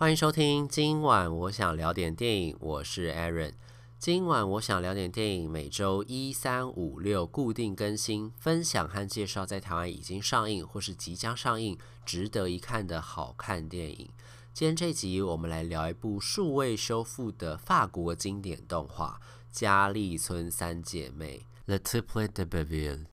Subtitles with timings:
[0.00, 3.54] 欢迎收听，今晚我想聊点电影，我是 Aaron。
[3.98, 11.76] 今晚我想聊点电影，每周一、三、五、六固定更新，分享和介绍在台湾已经上映或是即将上映、
[12.06, 14.08] 值得一看的好看电影。
[14.54, 19.20] 今天这集我们来聊一部数位修复的法国经典动画
[19.50, 23.06] 《嘉利村三姐妹》（The Triplet de Belleville）。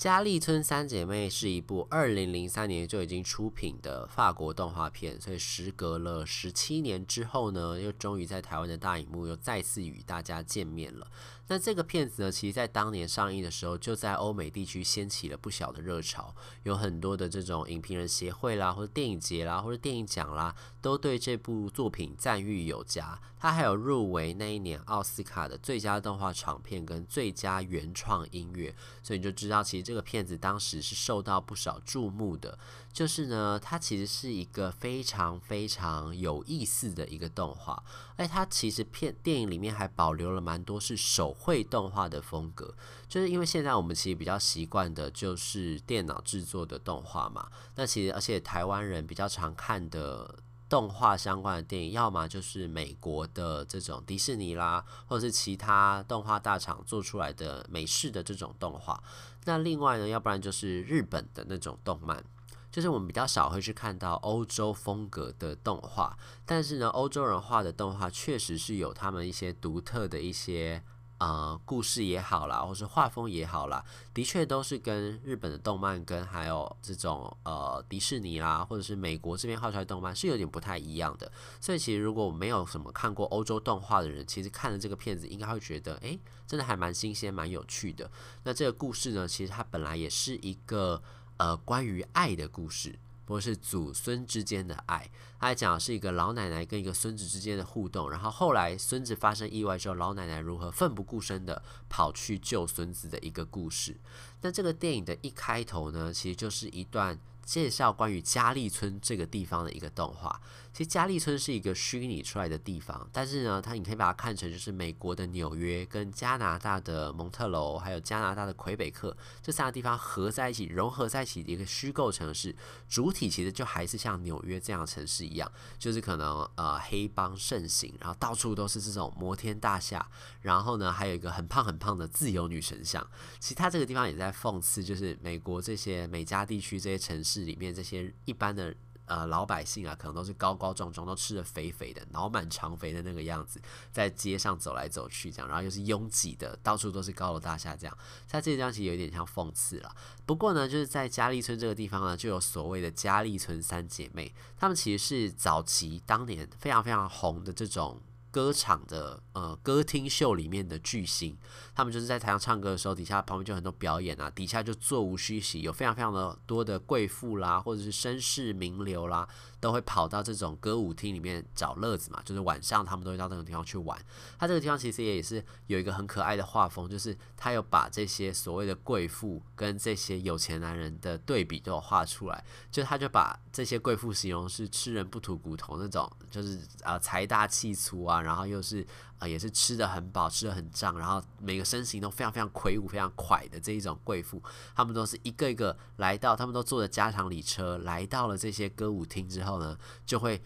[0.00, 11.06] 嘉利村三姐妹》是一部二零零三年就已经出品的法国动画片，所以时隔了十七年之后呢，又终于在台湾的大荧幕又再次与大家见面了。
[11.48, 23.20] 那这个片子呢，其实在当年上映的时候，就在欧美地区掀起了不小的热潮，有很多的这种影评人协会啦，或者电影节啦，或者电影奖啦，都对这部作品赞誉有加。
[23.38, 32.56] 它还有入围那一年奥斯卡的最佳动画长片跟最佳原创音乐，所以你就知道，其实这个片子当时是受到不少注目的。
[32.92, 37.82] 就是呢，它其实是一个非常非常有意思的一个动画，
[38.16, 42.74] 哎，它其实片电影里面还保留了蛮多是手绘动画的风格，
[43.08, 50.36] 就是因为现在我们其实比较习惯的就是电脑制作的动画嘛，那其实而且台湾人比较常看的
[50.70, 59.02] 动画相关的电影，要么就是美国的这种迪士尼啦，或者是其他动画大厂做出来的美式的这种动画，
[59.44, 62.24] 那另外呢，要不然就是日本的那种动漫。
[62.70, 66.16] 就是我们比较少会去看到欧洲风格的动画，
[66.46, 70.80] 但是呢，欧洲人画的动画确实是有他们一些独特的一些
[71.20, 81.30] 呃故事也好啦，或是画风也好啦，的确都是跟日本的动漫跟还有这种呃迪士尼啦，或者是美国这边画出来的动漫是有点不太一样的。
[81.60, 88.10] 所以其实如果没有什么看过欧洲动画的人，其实看了这个片子应该会觉得，诶，真的还蛮新鲜、蛮有趣的。
[88.42, 91.00] 那这个故事呢，其实它本来也是一个。
[91.40, 92.98] 呃，关于爱的故事，
[93.30, 95.08] 或是祖孙之间的爱。
[95.38, 103.96] 他讲的是一个老奶奶跟一个孙子之间的互动，然后后来孙子发生意外之后，老奶奶如何奋不顾身的跑去救孙子的一个故事。
[104.42, 107.18] 那这个电影的一开头呢，其实就是一段。
[107.42, 110.40] 介绍关于嘉利村这个地方的一个动画。
[110.72, 122.54] 其实嘉利村是一个虚拟出来的地方，但是呢，它你可以把它看成就是美国的纽约跟加拿大的蒙特楼，还有加拿大的魁北克这三个地方合在一起、融合在一起的一个虚构城市。
[122.88, 130.08] 主体其实就还是像纽约这样的城市一样，就是可能呃黑帮盛行，然后到处都是这种摩天大厦，
[130.42, 133.04] 然后呢还有一个很胖很胖的自由女神像。
[133.40, 137.40] 其实它这个地方也在讽刺，就是美国这些美加地区这些城市。
[137.40, 138.74] 里面这些一般的
[139.10, 143.60] 呃老百姓啊，可能都是高高壮壮，都吃的肥肥的，脑满肠肥的那个样子，
[143.90, 147.98] 在街上走来走去这样，然后又是拥挤的，到处都是高楼大厦这样。
[148.26, 149.94] 在这张其实有点像讽刺了。
[150.24, 158.00] 不过呢，就是在嘉利村这个地方呢，就有所谓的嘉利村三姐妹，她们其实是早期当年非常非常红的这种。
[158.30, 161.36] 歌场的呃歌厅秀里面的巨星，
[161.74, 169.28] 他们就是在台上唱歌的时候，底下旁边就很多表演啊，底下就座无虚席，有非常非常的多的贵妇啦，或者是绅士名流啦，
[169.60, 173.96] 都会跑到这种歌舞厅里面找乐子嘛，就是晚上他们都会到那种地方去玩。
[174.38, 188.20] 他这个地方其实也是有一个很可爱的画风，就是他有把这些所谓的贵妇跟这些有钱男人的对比都有画出来，就他就把这些贵妇形容是吃人不吐骨头那种，就是啊财大气粗啊。
[188.20, 188.86] 然后又是
[189.20, 194.42] 啊、也是吃的很饱，吃的很胀，然后每个身形都非常非常魁梧、非常快的这一种贵妇，
[194.74, 200.42] 他们都是一个一个来到，他们都坐着加长礼车来到了这些歌舞厅之后呢，就会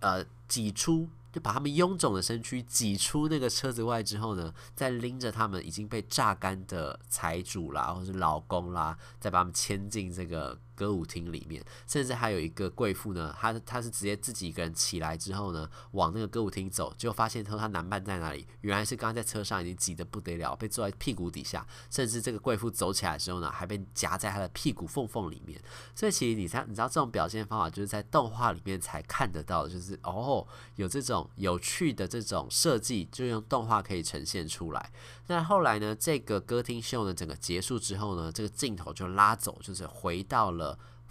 [0.00, 1.08] 呃挤出。
[1.32, 11.64] 就把他们臃肿的身躯挤出那个车子外之后呢，再拎着他们已经被榨干的财主啦，或者是老公啦，再把他们牵进这个歌舞厅里面。
[11.88, 18.46] 甚至还有一个贵妇呢，她她是直接自己一个人起来之后呢，往那个歌舞厅走，结果发现说她男伴在哪里？
[18.60, 21.66] 原来是刚刚在车上已经挤得不得了，被坐在屁股底下。
[21.90, 25.60] 甚至这个贵妇走起来之后呢，还被夹在她的屁股缝缝里面。
[25.94, 30.46] 所以其实你猜，你知道这种表现方法就是在动画里面才看得到，就是哦，
[30.76, 31.30] 有这种。
[31.36, 34.90] 有趣的这种设计，就用动画可以呈现出来。
[35.26, 40.65] 那后来呢，这个歌厅秀呢，整个结束之后呢，这个镜头就拉走，就是回到了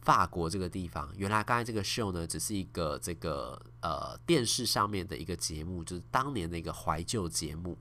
[0.05, 1.11] 法国这个地方。
[1.17, 7.77] 原来刚才这个 show 呢，只是一个这个呃电视上面的一个节目，就是当年的一个怀旧节目。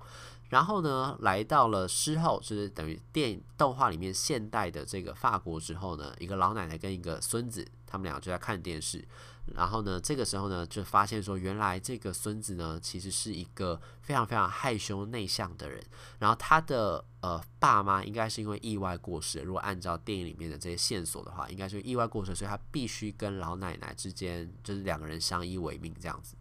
[0.48, 7.66] 然后呢，来到了之后，就是等于电动画里面现代的这个法国之后呢，一个老奶奶跟一个孙子。
[7.86, 9.06] 他们两个就在看电视。
[9.54, 15.84] 然后呢，这个时候呢，就发现说，原来这个孙子呢，其实是一个非常非常害羞内向的人。
[16.18, 26.34] 然后他的呃爸妈应该是因为意外过世，如果按照电影里面的这些线索的话，应该是意外过世，所以他必须跟老奶奶之间就是两个人相依为命这样子。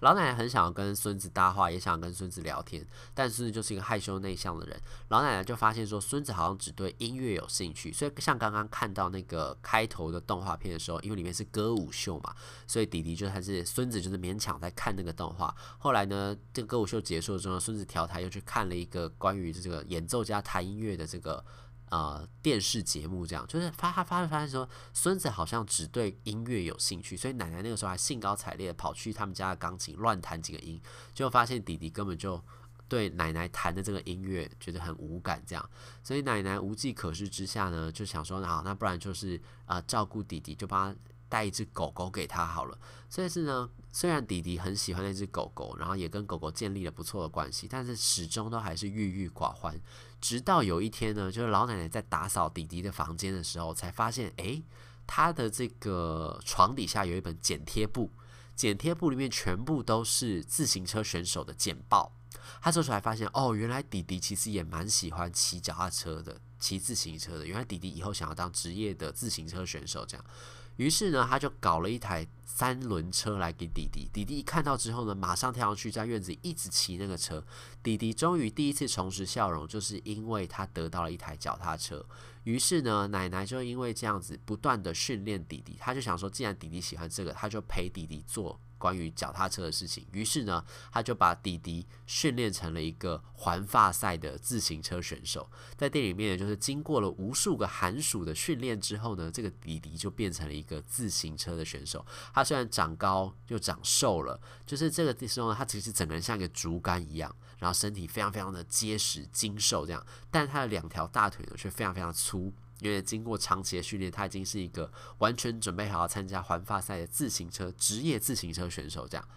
[0.00, 4.80] 老奶奶很想要跟孙子搭话，也想跟孙子聊天，但孙子就是一个害羞内向的人。
[5.08, 12.34] 老奶奶就发现说，孙子好像只对音乐有兴趣，所以像刚刚看到那个开头的动画片的时候，因为里面是歌舞秀嘛，
[12.66, 15.54] 所以弟弟就还是孙子就是勉强在看那个动画。
[15.78, 21.44] 后来呢，这个歌舞秀结束之后，孙子调台又去看了一个关于这个演奏家弹音乐的这个。
[21.88, 30.80] 呃，电视节目这样，就是发他发发现说，孙子好像只对音乐有兴趣，所以奶奶那个时候还兴高采烈跑去他们家的钢琴乱弹几个音，
[31.14, 32.42] 就发现弟弟根本就
[32.88, 35.70] 对奶奶弹的这个音乐觉得很无感，这样，
[36.02, 42.76] 所以奶奶无计可施之下呢，就想说，好，那不然就是啊、照顾弟弟，就帮他带一只狗狗给他好了。
[43.08, 49.80] 所以是呢，虽然弟弟很喜欢那只狗狗，然后也跟狗狗建立了不错的关系，但是始终都还是郁郁寡欢。
[50.20, 54.62] 直到有一天呢，就是老奶奶在打扫弟弟的房间的时候，才发现，诶，
[55.06, 58.10] 他的这个床底下有一本剪贴簿，
[58.54, 62.12] 剪贴簿里面全部都是自行车选手的简报。
[62.60, 67.46] 他这时候才发现，哦，原来弟弟其实也蛮喜欢骑脚踏车的，骑自行车的。
[67.46, 70.26] 原来弟弟以后想要当职业的自行车选手，这样。
[70.76, 74.08] 于是呢，他就搞了一台三轮车来给弟弟。
[74.12, 77.44] 弟弟一看到之后呢，马上跳上去，在院子一直骑那个车。
[77.82, 82.04] 弟弟终于第一次重拾笑容，就是因为他得到了一台脚踏车。
[82.44, 88.60] 于是呢，奶奶就因为这样子不断的训练弟弟，他就想说，既然弟弟喜欢这个，他就陪弟弟做。
[88.78, 95.50] 关于脚踏车的事情，于是呢，他就把弟弟训练成了一个环法赛的自行车选手。
[95.76, 102.04] 在电影里面，就是经过了无数个寒暑的训练之后呢，这个弟弟就变成了一个自行车的选手。
[102.34, 112.52] 他虽然长高又长瘦了，就是这个时候呢，他其实整个人像一个竹竿一样，然后身体非常非常的结实精瘦这样，但他的两条大腿呢却非常非常粗。
[112.80, 119.06] 因为经过长期的训练，他已经是一个完全准备好要参加环法赛的自行车职业自行车选手。
[119.08, 119.28] 这样，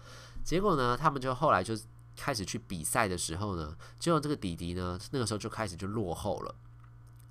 [0.44, 1.78] 结果呢，他们就后来就
[2.16, 6.54] 开始去比赛的时候呢，结果这个弟弟呢，那个时候就开始就落后了。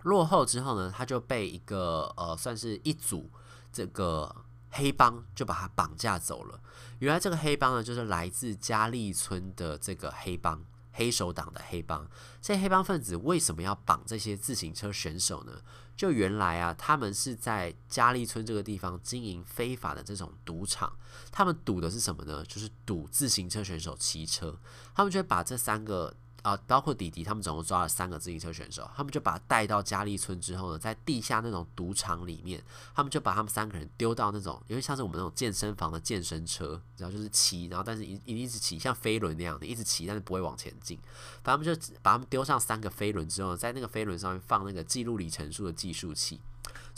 [0.04, 3.30] 落后之后呢，他就被一个呃，算是一组
[3.72, 4.36] 这个
[4.72, 6.60] 黑帮就把他绑架走了。
[7.00, 10.66] 原来这个黑帮呢，就是来自嘉利村的这个黑帮。
[11.00, 12.06] 黑手党的黑帮，
[12.42, 15.62] 这些黑帮分子为什么要绑这些自行车选手呢？
[15.96, 20.92] 就原来啊，他们是在嘉利村这个地方经营非法的这种赌场，
[21.32, 22.44] 他们赌的是什么呢？
[22.44, 24.60] 就是赌自行车选手骑车，
[24.94, 26.14] 他们就会把这三个。
[26.42, 32.64] 啊，包括弟弟，他们总共抓了三个自行车选手，他们就把带到佳丽村之后呢，在地下那种赌场里面，
[32.96, 40.98] 他们就把他们三个人丢到那种，因为像是我们那种健身房的健身车，然后就是骑，然后但是一一直骑，像飞轮那样的，一直骑，但是不会往前进。
[41.44, 46.40] 反正他们就把他们丢上三个飞轮之后，在那个飞轮上面放那个记录里程数的计数器。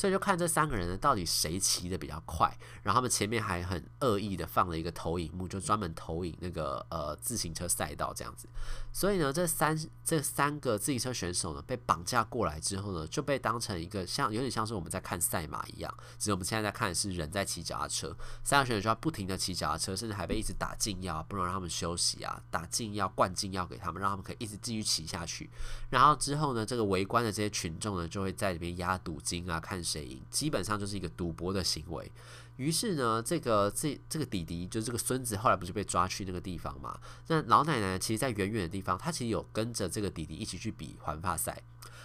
[0.02, 2.52] 所以就看这三个人呢，到底谁骑得比较快。
[2.82, 8.50] 然后他们前面还很恶意的放了一个投影幕，就专门投影那个呃自行车赛道这样子。
[8.92, 18.18] 所以呢，这三这三个自行车选手呢，被绑架过来之后呢，就被当成一个像有点像是我们在看赛马一样，只是我们现在在看的是人在骑脚踏车。
[18.44, 25.48] 三个选手就要不停的骑脚踏车，甚至还被一直打禁药，不能让他们休息啊，打禁药灌禁药给他们，让他们可以一直继续骑下去。
[25.92, 29.80] 然后之后呢，这个围观的这些群众呢，就会在里面压赌金啊，看。
[29.92, 32.12] 谁赢，基本上就是一个赌博的行为。
[32.58, 37.00] 于是呢，这个这这个弟弟，就是这个孙子，后来不是被抓去那个地方嘛？
[37.28, 41.62] 那老奶奶其实，在远远的地方，她其实有跟着这个弟弟一起去比环发赛。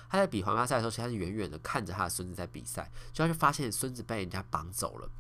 [0.09, 5.11] 她在比环发赛的时候，其实她是远远的看着她的孙子在比赛，就她就发现孙子被人家绑走了。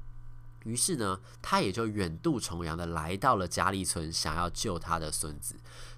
[0.66, 5.54] 于是呢，他也就远渡重洋的来到了加利村，想要救他的孙子。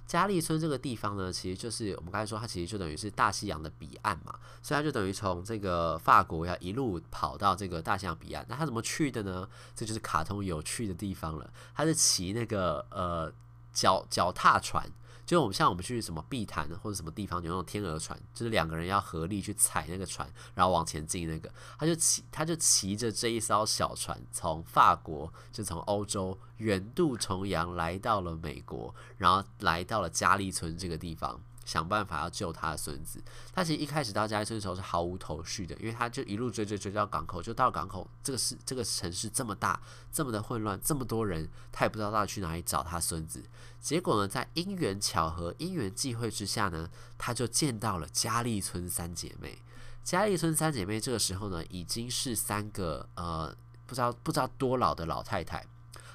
[0.06, 8.44] 加利村这个地方呢，其实就是我们刚才说，它其实就等于是大西洋的彼岸嘛，所以它就等于从这个法国要一路跑到这个大西洋彼岸。
[8.48, 9.48] 那他怎么去的呢？
[9.75, 11.50] 这就是卡通有趣的地方了。
[11.75, 13.32] 他是骑那个呃
[13.72, 14.87] 脚脚踏船。
[15.28, 21.28] 就我们像我们去什么碧潭或者什么地方有那种天鹅船，就是两个人要合力去踩那个船，然后往前进。
[21.28, 31.38] 那个他就骑他就骑着这一艘小船，从法国就从欧洲远渡重洋来到了美国，然后来到了加利村这个地方。
[31.68, 33.22] 想办法要救他的孙子。
[33.52, 38.08] 他其实一开始到佳丽村的时候是毫无头绪的，因为他就一路追追追到港口，就到港口。
[38.22, 39.78] 这个是这个城市这么大，
[40.10, 43.44] 这么的混乱，这么多人，他也不知道到底去哪里找他孙子。
[43.78, 49.58] 结果呢，在因缘巧合、因缘际会之下呢，他就见到了佳丽村三姐妹。
[50.02, 55.62] 佳丽村三姐妹这个时候呢，已经是三个呃，不知道不知道多老的老太太。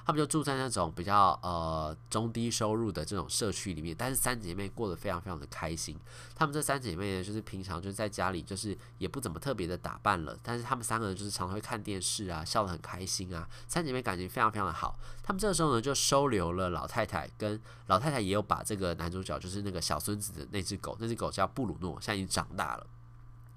[0.06, 5.98] 他们就住在那种比较呃中低收入的这种社区里面，但是三姐妹过得非常非常的开心。
[6.36, 13.48] 她们这三姐妹呢，就是平常就是在家里就是也不怎么特别的打扮了，但是她们三个人就是常常会看电视啊，笑得很开心啊。
[13.68, 14.98] 三姐妹感情非常非常的好。
[15.24, 22.86] 她们这个时候呢，就收留了老太太，跟老太太也有把这个男主角就是那个小孙子的那只狗，那只狗叫布鲁诺，现在已经长大了。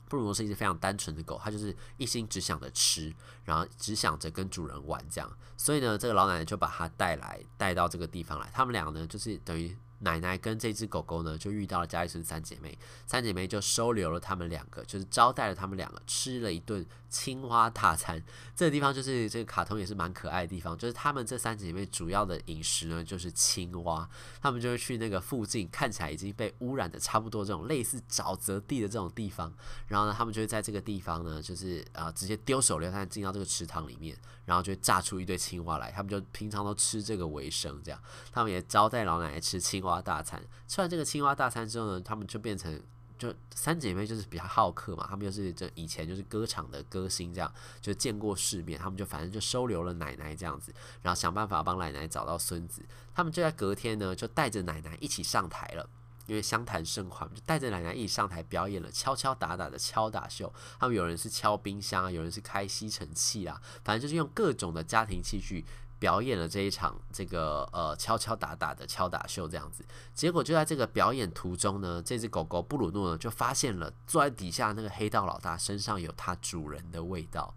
[0.09, 5.31] 布鲁诺是一只非常单纯的狗，它就是一心只想着吃，然后只想着跟主人玩这样。
[5.57, 8.51] 所以呢，这个老奶奶就把它带来，带到这个地方来。
[8.53, 9.77] 他们俩呢，就是等于。
[10.00, 18.23] 奶奶跟这只狗狗呢，就遇到了佳丽村三姐妹，三姐妹就收留了他们两个，就是招待了他们两个，吃了一顿青蛙大餐。
[18.55, 24.09] 这个地方就是这个卡通也是蛮可爱的地方，就是他们这三姐妹主要的饮食呢，就是青蛙。
[24.41, 29.53] 他们就会去那个附近看起来已经被污染的差不多这种类似沼泽地的这种地方，
[29.87, 35.91] 然后呢，他们就会在这个地方呢，就是啊、呃、直接丢手榴弹进到这个池塘里面，然后就炸出一堆青蛙来。
[35.91, 38.00] 他们就平常都吃这个为生，这样
[38.31, 39.97] 他们也招待老奶奶吃青蛙蛙。
[39.97, 42.83] 青蛙大餐，吃完这个青蛙大餐之后呢，他们就变成
[43.16, 45.07] 就三姐妹，就是比较好客嘛。
[45.09, 47.50] 他们就是这以前就是歌场的歌星，这样
[47.81, 48.78] 就见过世面。
[48.78, 52.83] 他们就反正就收留了奶奶这样子，然后想办法帮奶奶找到孙子。
[53.14, 55.88] 他们就在隔天呢，就带着奶奶一起上台了，
[56.26, 60.52] 因为相谈甚欢，就带着奶奶一起上台表演了敲敲打打的敲打秀。
[60.81, 65.64] 他们有人是敲冰箱啊，有人是开吸尘器啊，反正就是用各种的家庭器具。
[65.99, 69.85] 表演了这一场这个呃敲敲打打的敲打秀这样子，
[70.15, 77.55] 结果就在这个表演途中呢，这只狗狗布鲁诺呢就发现了坐在底下那个黑道老大身上有他主人的味道，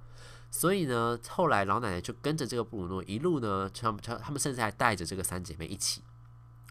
[0.50, 6.04] 所以呢，后来老奶奶就跟着这个布鲁诺一路呢，他们他们甚至还带着这个三姐妹一起。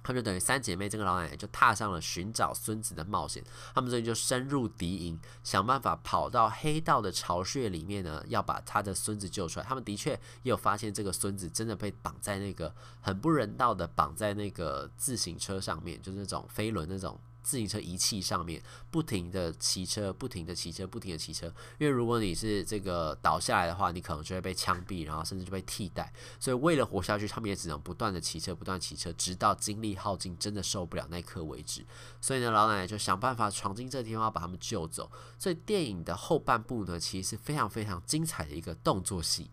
[0.08, 3.44] 他们就等于三姐妹，这个老奶奶就踏上了寻找孙子的冒险。
[3.74, 9.66] 他们这里就深入敌营，想办法跑到黑道的巢穴里面呢，要把他的孙子救出来。
[9.66, 10.12] 他们的确
[10.44, 17.20] 也有发现，这个孙子真的被绑在那个很不人道的绑在那个自行车上面，就是那种飞轮那种。
[17.42, 21.46] 自行车仪器上面不停的骑车，不停的骑车，不停的骑车。
[21.78, 26.12] 因为如果你是这个倒下来的话，你可能就会被枪毙，然后甚至就被替代。
[26.38, 31.86] 所以为了活下去，他们也只能不断的骑车，不断骑车，直到精力耗尽，真的受不了那一刻为止。
[32.20, 35.10] 所以呢，老奶奶就想办法闯进这个地方，把他们救走。
[35.38, 39.50] 所以电影的后半部呢，其实是非常非常精彩的一个动作戏。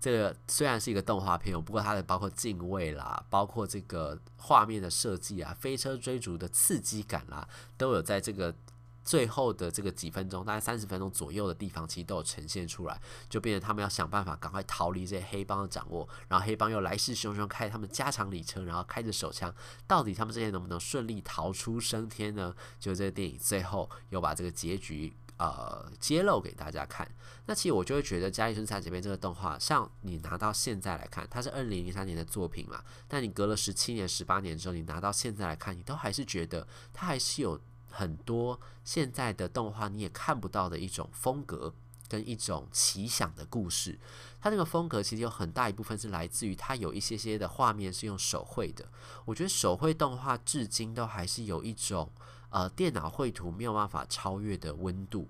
[0.00, 8.54] 这个虽然是一个动画片，不过它的包括敬畏啦，包括这个画面的设计啊，飞车追逐的刺激感啦，都有在这个
[9.02, 19.52] 最后的这个几分钟，大概三十分钟左右的地方，其实都有呈现出来，就变成他们要想办法赶快逃离这些黑帮的掌握，然后黑帮又来势汹汹，开他们加长里程，然后开着手枪，
[19.86, 22.54] 到底他们这些能不能顺利逃出升天呢？
[22.78, 25.14] 就这个电影最后又把这个结局。
[25.40, 27.10] 呃，揭露给大家看。
[27.46, 41.72] 那其实我就会觉得《佳丽村三姐妹》这个动画，像你拿到现在来看，它是二零零三年的作品嘛，但你隔了十七年、十八年之后，你拿到现在来看，你都还是觉得它还是有很多现在的动画你也看不到的一种风格
[42.06, 43.98] 跟一种奇想的故事。
[44.42, 48.86] 它那个风格其实有很大一部分是来自于它有一些些的画面是用手绘的。
[49.24, 52.12] 我觉得手绘动画至今都还是有一种。
[52.50, 55.28] 呃，电脑绘图没有办法超越的温度，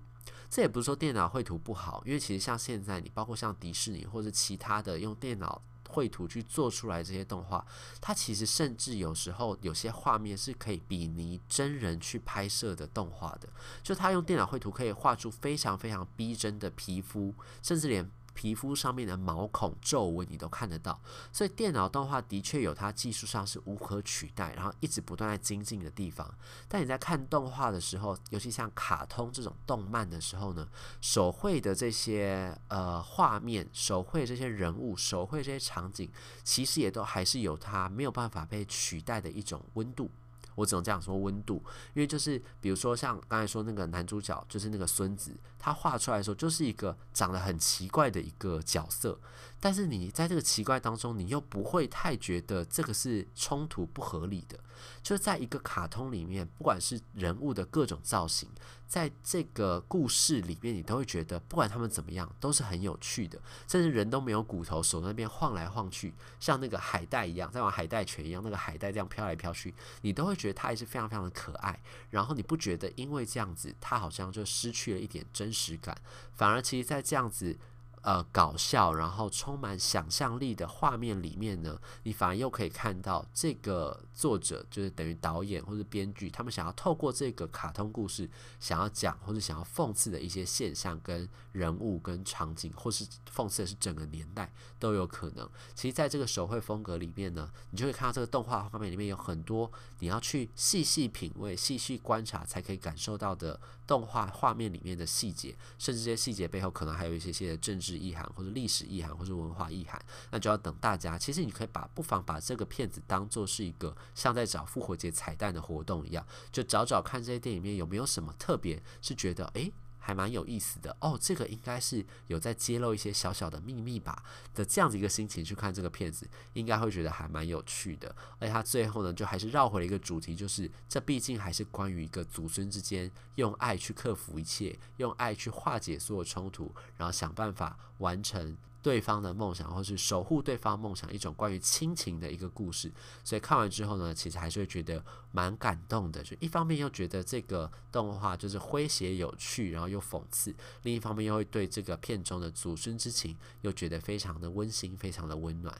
[0.49, 7.65] 这也不是说电脑绘图不好，因为其实像现在你包括像迪士尼或者其他的用电脑绘图去做出来这些动画，
[7.99, 13.47] 它其实甚至有时候有些画面是可以比拟真人去拍摄的动画的，
[13.83, 18.09] 就它用电脑绘图可以画出非常非常逼真的皮肤，甚至连。
[18.33, 26.33] 皮肤上面的毛孔、皱纹你都看得到，所以电脑动画的确有它技术上是无可取代，然后一直不断在精进的地方。
[26.67, 30.67] 但你在看动画的时候，尤其像卡通这种动漫的时候呢，
[31.01, 36.11] 手绘的这些呃画面、手绘这些人物、手绘这些场景，
[36.43, 40.09] 其实也都还是有它没有办法被取代的一种温度。
[40.55, 49.19] 我只能这样说温度，因为就是比如说像刚才说那个男主角，就是那个孙子，他画出来的时候就是一个长得很奇怪的一个角色，
[49.61, 54.59] 但是你在这个奇怪当中，你又不会太觉得这个是冲突不合理的，
[55.01, 58.49] 就是在一个卡通里面，不管是人物的各种造型。
[58.87, 63.39] 在这个故事里面，你都会觉得不管他们怎么样，都是很有趣的。
[63.65, 71.81] 甚至人都没有骨头，手那边晃来晃去，像那个海带一样，在玩海带拳一样，那个海带这样飘来飘去，你都会觉得它还是非常非常的可爱。
[72.09, 75.95] 然后你不觉得因为这样子，它好像就失去了一点真实感，
[76.33, 77.57] 反而其实，在这样子
[78.03, 88.27] 呃，搞笑，然后充满想象力的画面里面呢，你反而又可以看到这个作者，就是等于导演或者编剧，他们想要透过这个卡通故事，
[88.59, 95.47] 想要讲或者想要讽刺的一些现象、跟人物、跟场景，或是讽刺的是整个年代都有可能。
[95.75, 107.90] 其实，在这个手绘风格里面呢，你就会看到这个动画画面里面有很多你要去细细品味、细细观察才可以感受到的动画画面里面的细节，甚至这些细节背后可能还有一些些的政治。
[107.97, 111.17] 意涵或者历史意涵或者文化意涵，那就要等大家。
[111.17, 119.71] 其实你可以把不妨把这个片子当做是一个像在找复活节彩蛋的活动一样，就找找看这些电影里面有没有什么特别是觉得诶。
[120.03, 124.23] 还蛮有意思的哦，这个应该是有在揭露一些小小的秘密吧
[124.55, 128.13] 的这样子一个心情去看这个片子，应该会觉得还蛮有趣的。
[128.39, 138.57] 而且他最后呢，就还是绕回了一个主题，就是这毕竟还是关于一个祖孙之间用爱去克服一切，用爱去化解所有冲突，然后想办法完成。
[138.81, 142.91] 对方的梦想，或是守护对方梦想，一种关于亲情的一个故事。
[143.23, 146.23] 所以看完之后呢，其实还是会觉得蛮感动的。
[146.23, 155.75] 就一方面又觉得这个动画就是诙谐有趣，然后又讽刺；另一方面又会对这个片中的祖孙之情又觉得非常的温馨，非常的温暖。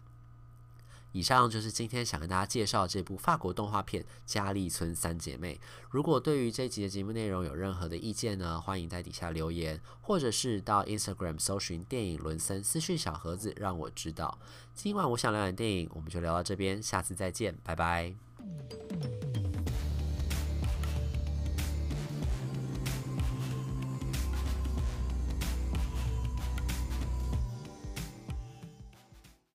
[1.11, 5.55] 以上就是今天想跟大家介绍这部法国动画片《佳丽村三姐妹》。
[5.89, 14.39] 如果对于这集的节目内容有任何的意见呢，欢迎在底下留言，或者是到 Instagram 搜寻电影伦森私讯小盒子，让我知道。
[14.73, 18.15] 今晚我想聊点电影，我们就聊到这边，下次再见，拜拜。